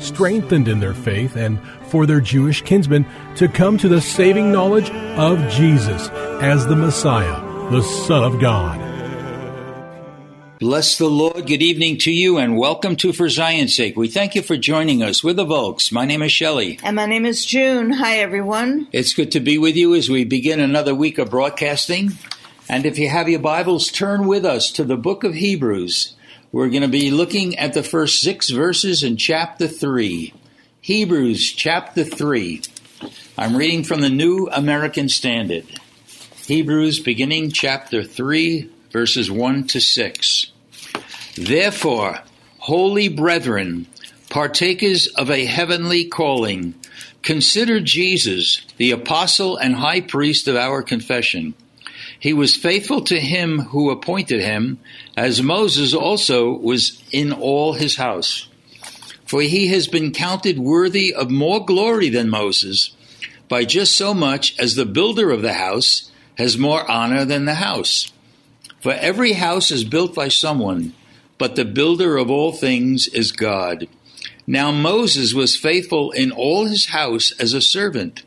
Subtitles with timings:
[0.00, 4.90] strengthened in their faith and for their Jewish kinsmen to come to the saving knowledge
[4.90, 6.08] of Jesus
[6.40, 8.90] as the Messiah, the Son of God.
[10.60, 11.46] Bless the Lord.
[11.46, 13.96] Good evening to you and welcome to For Zion's Sake.
[13.96, 15.24] We thank you for joining us.
[15.24, 15.90] We're the Volks.
[15.90, 16.78] My name is Shelley.
[16.82, 17.92] And my name is June.
[17.92, 18.86] Hi, everyone.
[18.92, 22.10] It's good to be with you as we begin another week of broadcasting.
[22.68, 26.14] And if you have your Bibles, turn with us to the book of Hebrews.
[26.52, 30.34] We're going to be looking at the first six verses in chapter 3.
[30.80, 32.62] Hebrews chapter 3.
[33.38, 35.64] I'm reading from the New American Standard.
[36.46, 40.50] Hebrews beginning chapter 3, verses 1 to 6.
[41.36, 42.18] Therefore,
[42.58, 43.86] holy brethren,
[44.28, 46.74] partakers of a heavenly calling,
[47.22, 51.54] consider Jesus, the apostle and high priest of our confession
[52.18, 54.78] he was faithful to him who appointed him,
[55.16, 58.48] as Moses also was in all his house.
[59.26, 62.90] For he has been counted worthy of more glory than Moses,
[63.48, 67.56] by just so much as the builder of the house has more honor than the
[67.56, 68.12] house.
[68.80, 70.94] For every house is built by someone,
[71.36, 73.88] but the builder of all things is God.
[74.50, 78.24] Now Moses was faithful in all his house as a servant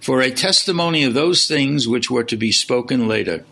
[0.00, 3.46] for a testimony of those things which were to be spoken later.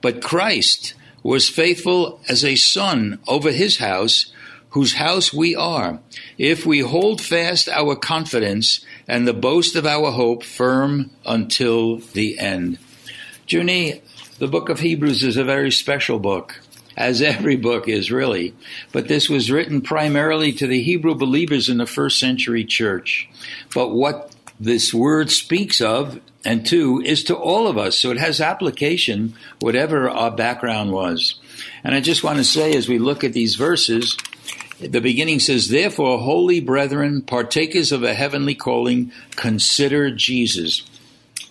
[0.00, 0.94] But Christ
[1.24, 4.32] was faithful as a son over his house,
[4.68, 5.98] whose house we are,
[6.38, 12.38] if we hold fast our confidence and the boast of our hope firm until the
[12.38, 12.78] end.
[13.48, 14.02] Junie,
[14.38, 16.60] the book of Hebrews is a very special book,
[17.00, 18.54] as every book is really,
[18.92, 23.26] but this was written primarily to the Hebrew believers in the first century church.
[23.74, 27.98] But what this word speaks of, and two, is to all of us.
[27.98, 31.40] So it has application, whatever our background was.
[31.82, 34.18] And I just want to say, as we look at these verses,
[34.78, 40.82] the beginning says, Therefore, holy brethren, partakers of a heavenly calling, consider Jesus.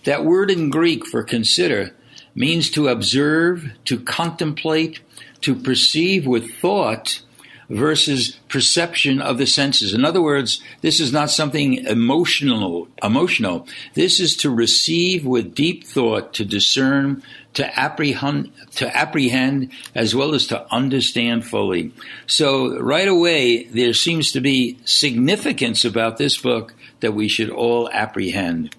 [0.04, 1.92] That word in Greek for consider
[2.36, 5.00] means to observe, to contemplate,
[5.42, 7.22] to perceive with thought,
[7.70, 9.94] versus perception of the senses.
[9.94, 13.66] In other words, this is not something emotional, emotional.
[13.94, 17.22] This is to receive with deep thought, to discern,
[17.54, 21.92] to apprehend, to apprehend as well as to understand fully.
[22.26, 27.88] So right away, there seems to be significance about this book that we should all
[27.92, 28.74] apprehend.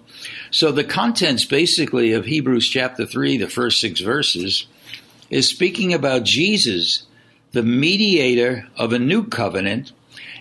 [0.50, 4.66] So the contents basically of Hebrews chapter 3, the first six verses,
[5.32, 7.06] is speaking about Jesus
[7.52, 9.92] the mediator of a new covenant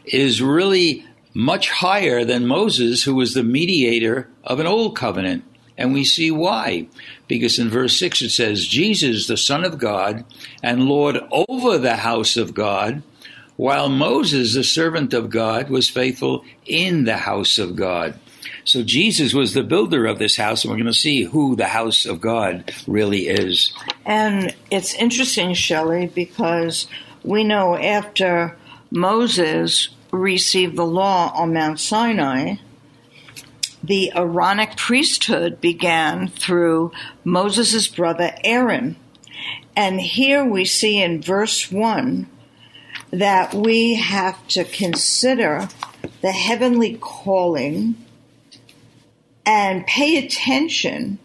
[0.06, 5.44] is really much higher than Moses, who was the mediator of an old covenant.
[5.78, 6.88] And we see why.
[7.28, 10.26] Because in verse 6 it says, Jesus, the Son of God,
[10.62, 13.04] and Lord over the house of God,
[13.56, 18.20] while Moses, the servant of God, was faithful in the house of God.
[18.64, 21.68] So Jesus was the builder of this house, and we're going to see who the
[21.68, 23.74] house of God really is.
[24.06, 26.88] And it's interesting, Shelley, because
[27.24, 28.58] we know after
[28.92, 32.56] Moses received the law on Mount Sinai,
[33.84, 36.92] the Aaronic priesthood began through
[37.24, 38.96] Moses' brother Aaron.
[39.76, 42.28] And here we see in verse 1
[43.10, 45.68] that we have to consider
[46.22, 47.96] the heavenly calling
[49.54, 51.20] and pay attention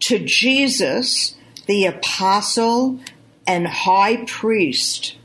[0.00, 1.36] to Jesus,
[1.66, 2.98] the apostle
[3.46, 5.16] and high priest,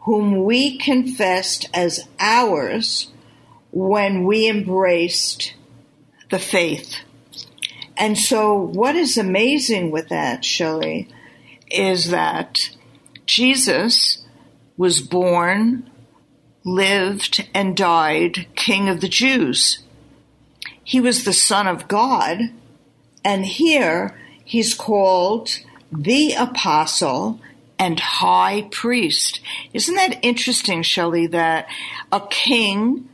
[0.00, 3.12] whom we confessed as ours
[3.70, 5.54] when we embraced
[6.28, 6.96] the faith.
[7.96, 11.08] And so, what is amazing with that, Shelley,
[11.70, 12.70] is that
[13.26, 14.26] Jesus
[14.76, 15.88] was born,
[16.64, 19.84] lived, and died King of the Jews.
[20.84, 22.40] He was the Son of God,
[23.24, 25.58] and here he's called
[25.90, 27.40] the Apostle
[27.78, 29.40] and High Priest.
[29.72, 31.66] Isn't that interesting, Shelley, that
[32.10, 33.08] a king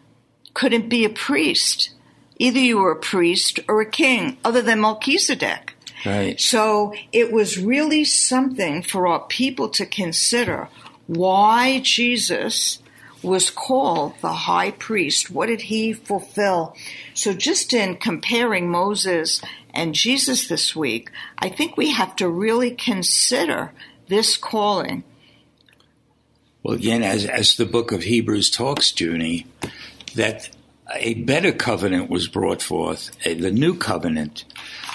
[0.54, 1.90] couldn't be a priest?
[2.38, 5.74] Either you were a priest or a king, other than Melchizedek.
[6.06, 6.40] Right.
[6.40, 10.68] So it was really something for our people to consider
[11.06, 12.80] why Jesus
[13.28, 15.30] was called the high priest.
[15.30, 16.74] What did he fulfill?
[17.14, 19.40] So just in comparing Moses
[19.72, 23.72] and Jesus this week, I think we have to really consider
[24.08, 25.04] this calling.
[26.62, 29.46] Well, again, as, as the book of Hebrews talks, Junie,
[30.14, 30.50] that
[30.94, 34.44] a better covenant was brought forth, the new covenant,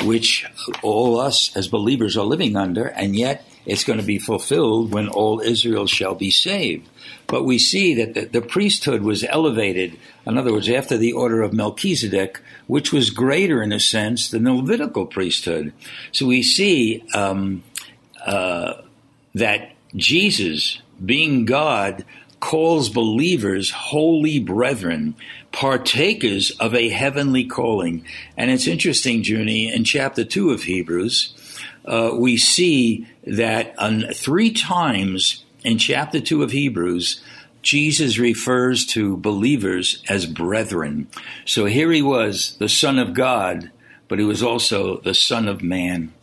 [0.04, 0.46] which
[0.82, 5.08] all us as believers are living under, and yet it's going to be fulfilled when
[5.08, 6.88] all Israel shall be saved.
[7.28, 11.42] But we see that the, the, priesthood was elevated, in other words, after the order
[11.42, 15.74] of Melchizedek, which was greater in a sense than the Levitical priesthood.
[16.12, 17.64] So we see um,
[18.26, 18.82] uh,
[19.34, 22.06] that Jesus, being God,
[22.44, 25.16] calls believers holy brethren,
[25.54, 28.06] partakers of a heavenly calling.
[28.36, 31.33] And it's interesting, Junie, in chapter 2 of Hebrews,
[31.86, 33.76] uh, we see that
[34.16, 37.22] three times in chapter 2 of Hebrews,
[37.62, 41.08] Jesus refers to believers as brethren.
[41.46, 43.72] So here he was, the Son of God,
[44.08, 46.14] but he was also the Son of Man.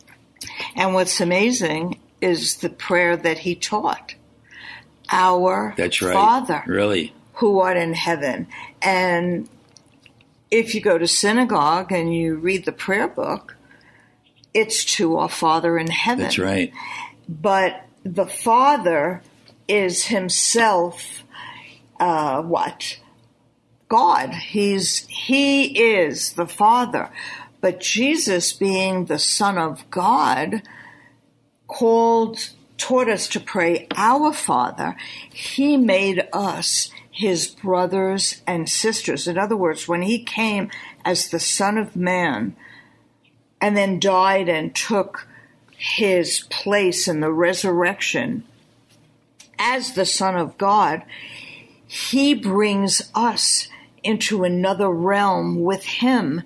[0.75, 4.15] And what's amazing is the prayer that he taught.
[5.09, 6.13] Our That's right.
[6.13, 8.47] Father, really, who art in heaven.
[8.81, 9.49] And
[10.51, 13.57] if you go to synagogue and you read the prayer book,
[14.53, 16.23] it's to our Father in heaven.
[16.23, 16.73] That's right.
[17.27, 19.21] But the Father
[19.67, 21.23] is himself
[21.99, 22.99] uh, what?
[23.87, 24.33] God.
[24.33, 27.11] He's he is the Father.
[27.61, 30.63] But Jesus being the Son of God
[31.67, 34.97] called taught us to pray our Father.
[35.31, 39.27] He made us his brothers and sisters.
[39.27, 40.71] In other words, when he came
[41.05, 42.55] as the Son of Man
[43.61, 45.27] and then died and took
[45.77, 48.43] his place in the resurrection
[49.61, 51.03] as the Son of God,
[51.85, 53.67] he brings us
[54.03, 56.41] into another realm with him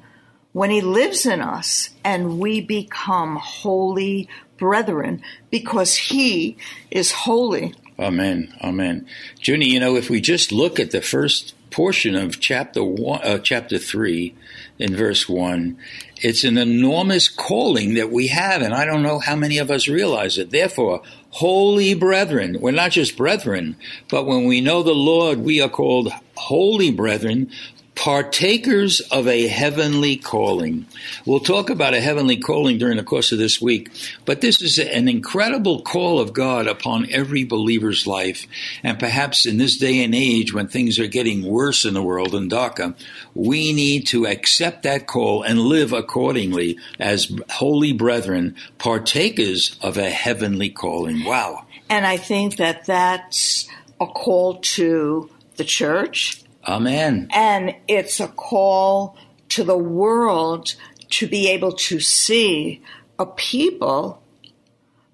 [0.52, 4.28] when he lives in us and we become holy
[4.58, 6.58] brethren because he
[6.92, 7.74] is holy.
[7.98, 8.54] Amen.
[8.62, 9.08] Amen.
[9.42, 13.38] Junie, you know, if we just look at the first portion of chapter one, uh,
[13.40, 14.36] chapter three,
[14.78, 15.78] in verse one,
[16.18, 19.88] it's an enormous calling that we have, and I don't know how many of us
[19.88, 20.52] realize it.
[20.52, 21.02] Therefore,
[21.32, 23.76] holy brethren, we're not just brethren,
[24.10, 27.50] but when we know the Lord, we are called holy brethren,
[27.96, 30.86] partakers of a heavenly calling.
[31.26, 33.90] We'll talk about a heavenly calling during the course of this week,
[34.26, 38.46] but this is an incredible call of God upon every believer's life.
[38.84, 42.36] And perhaps in this day and age when things are getting worse in the world
[42.36, 42.96] and darker,
[43.34, 50.10] we need to accept that call and live accordingly as holy brethren, partakers of a
[50.10, 51.24] heavenly calling.
[51.24, 51.66] Wow.
[51.90, 53.68] And I think that that's
[54.02, 57.28] a call to the church Amen.
[57.32, 59.18] And it's a call
[59.50, 60.76] to the world
[61.12, 62.82] to be able to see
[63.20, 64.22] a people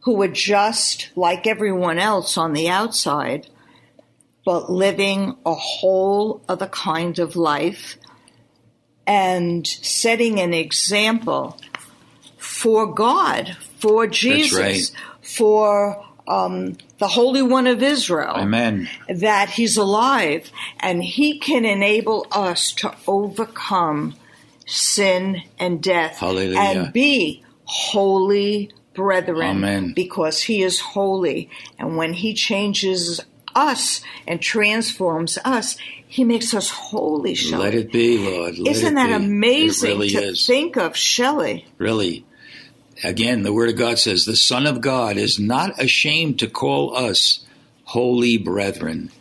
[0.01, 3.47] who are just like everyone else on the outside,
[4.45, 7.97] but living a whole other kind of life
[9.05, 11.59] and setting an example
[12.37, 14.91] for God, for Jesus, right.
[15.21, 18.36] for um, the Holy One of Israel.
[18.38, 18.88] Amen.
[19.10, 24.13] That He's alive and He can enable us to overcome
[24.67, 26.60] sin and death Hallelujah.
[26.60, 29.93] and be holy brethren Amen.
[29.96, 31.50] because He is holy.
[31.79, 33.20] And when He changes
[33.55, 35.77] us and transforms us,
[36.08, 37.63] He makes us holy, Shelley.
[37.63, 38.60] Let it be, Lord.
[38.60, 39.13] Let Isn't that be.
[39.25, 40.46] amazing really to is.
[40.46, 41.65] think of, Shelley?
[41.79, 42.25] Really.
[43.03, 46.96] Again, the Word of God says, The Son of God is not ashamed to call
[46.96, 47.46] us
[47.86, 49.12] holy brethren.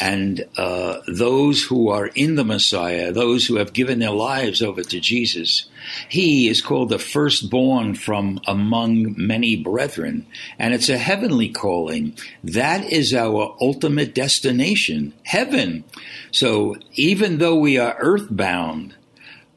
[0.00, 4.82] And uh, those who are in the Messiah, those who have given their lives over
[4.82, 5.66] to Jesus,
[6.08, 10.26] he is called the firstborn from among many brethren.
[10.58, 12.16] And it's a heavenly calling.
[12.42, 15.84] That is our ultimate destination, heaven.
[16.32, 18.94] So even though we are earthbound,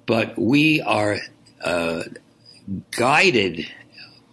[0.06, 1.18] but we are
[1.62, 2.04] uh,
[2.92, 3.68] guided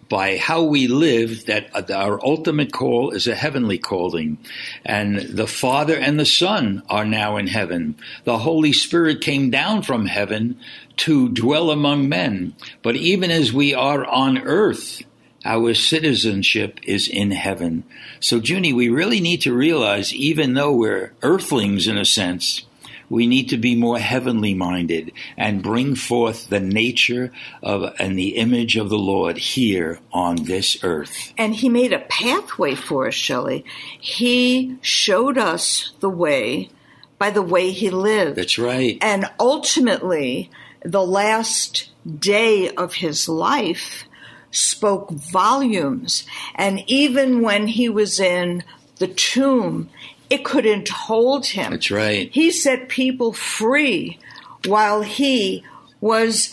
[0.09, 4.39] by how we live that our ultimate call is a heavenly calling.
[4.85, 7.97] And the Father and the Son are now in heaven.
[8.25, 10.59] The Holy Spirit came down from heaven
[10.99, 12.55] to dwell among men.
[12.83, 15.03] But even as we are on earth,
[15.45, 17.85] our citizenship is in heaven.
[18.21, 22.65] So, Junie, we really need to realize, even though we're earthlings in a sense,
[23.15, 28.37] we need to be more heavenly minded and bring forth the nature of and the
[28.37, 31.33] image of the Lord here on this earth.
[31.39, 33.65] And he made a pathway for us, Shelley.
[34.01, 36.71] He showed us the way
[37.17, 38.37] by the way he lived.
[38.37, 38.99] That's right.
[39.01, 40.51] And ultimately,
[40.83, 44.05] the last day of his life
[44.51, 46.27] spoke volumes.
[46.57, 48.65] And even when he was in
[48.97, 49.89] the tomb,
[50.35, 51.71] it couldn't hold him.
[51.71, 52.29] That's right.
[52.33, 54.19] He set people free
[54.65, 55.65] while he
[56.01, 56.53] was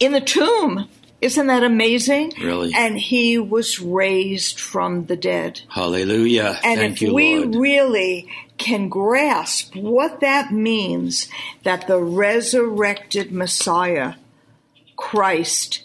[0.00, 0.88] in the tomb.
[1.20, 2.32] Isn't that amazing?
[2.40, 2.72] Really?
[2.74, 5.60] And he was raised from the dead.
[5.68, 6.58] Hallelujah.
[6.64, 7.54] And Thank if you, we Lord.
[7.54, 8.28] really
[8.58, 11.28] can grasp what that means,
[11.62, 14.14] that the resurrected Messiah,
[14.96, 15.82] Christ,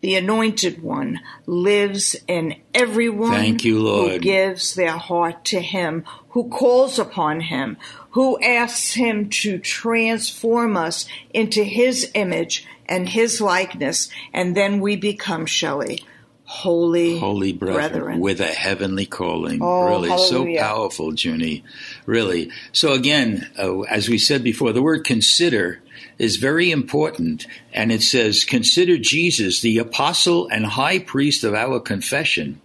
[0.00, 4.22] the anointed one, lives in everyone Thank you, who Lord.
[4.22, 7.76] gives their heart to him, who calls upon him,
[8.10, 14.96] who asks him to transform us into his image and his likeness, and then we
[14.96, 16.04] become Shelley.
[16.50, 18.20] Holy, Holy brethren, brethren.
[18.20, 19.60] with a heavenly calling.
[19.62, 21.62] Oh, really, so powerful, Junie.
[22.06, 22.50] Really.
[22.72, 25.80] So again, uh, as we said before, the word consider
[26.18, 27.46] is very important.
[27.72, 32.60] And it says, consider Jesus, the apostle and high priest of our confession.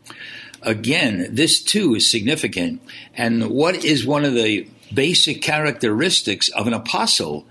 [0.63, 2.81] Again, this too is significant.
[3.13, 7.45] And what is one of the basic characteristics of an apostle?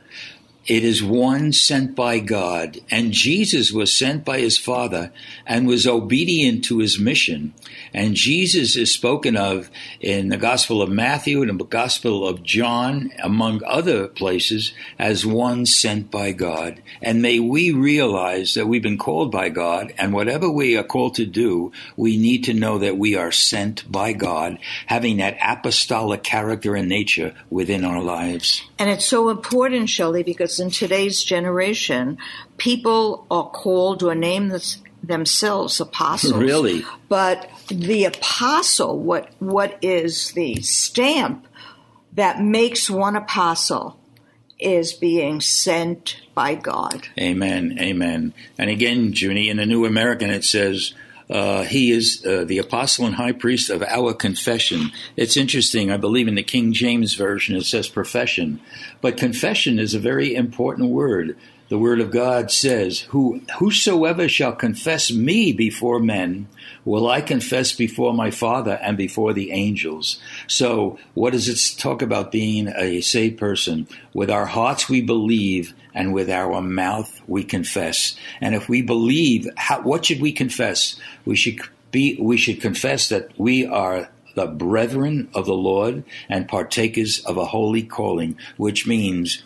[0.67, 5.13] It is one sent by God, and Jesus was sent by his Father
[5.47, 7.53] and was obedient to his mission.
[7.93, 13.13] And Jesus is spoken of in the Gospel of Matthew and the Gospel of John,
[13.23, 16.83] among other places, as one sent by God.
[17.03, 21.15] And may we realize that we've been called by God, and whatever we are called
[21.17, 26.23] to do, we need to know that we are sent by God, having that apostolic
[26.23, 28.63] character and nature within our lives.
[28.79, 32.19] And it's so important, Shelley, because in today's generation,
[32.57, 36.33] people are called or name this, themselves apostles.
[36.43, 36.85] Really?
[37.09, 41.47] But the apostle, what what is the stamp
[42.15, 43.99] that makes one apostle
[44.59, 47.09] is being sent by God.
[47.19, 47.77] Amen.
[47.81, 48.33] Amen.
[48.59, 50.95] And again, Junie, in the New American, it says,
[51.31, 54.93] uh, he is uh, the apostle and high priest of our confession.
[55.17, 55.91] It's interesting.
[55.91, 58.61] I believe in the King James Version it says profession,
[59.01, 61.37] but confession is a very important word.
[61.71, 66.47] The word of God says, Who, Whosoever shall confess me before men,
[66.85, 70.21] will I confess before my Father and before the angels.
[70.47, 73.89] So, what does it talk about being a saved person?
[74.13, 78.17] With our hearts we believe, and with our mouth we confess.
[78.41, 80.97] And if we believe, how, what should we confess?
[81.25, 81.61] We should
[81.91, 87.37] be, we should confess that we are the brethren of the Lord and partakers of
[87.37, 89.43] a holy calling, which means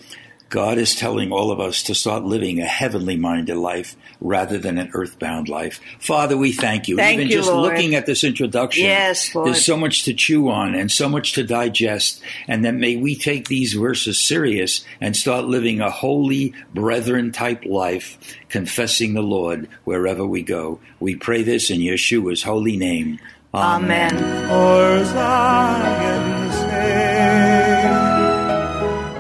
[0.49, 4.79] God is telling all of us to start living a heavenly minded life rather than
[4.79, 5.79] an earthbound life.
[6.01, 6.97] Father, we thank you.
[6.97, 7.71] Thank Even you, just Lord.
[7.71, 9.49] looking at this introduction, Yes, Lord.
[9.49, 12.23] there's so much to chew on and so much to digest.
[12.47, 17.65] And that may we take these verses serious and start living a holy brethren type
[17.67, 18.17] life,
[18.49, 20.81] confessing the Lord wherever we go.
[20.99, 23.19] We pray this in Yeshua's holy name.
[23.53, 24.11] Amen.
[24.49, 26.38] For Zion's sake.